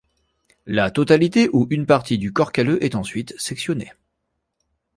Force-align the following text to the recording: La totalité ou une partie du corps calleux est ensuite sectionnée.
La 0.65 0.89
totalité 0.89 1.47
ou 1.53 1.67
une 1.69 1.85
partie 1.85 2.17
du 2.17 2.33
corps 2.33 2.51
calleux 2.51 2.83
est 2.83 2.95
ensuite 2.95 3.39
sectionnée. 3.39 3.91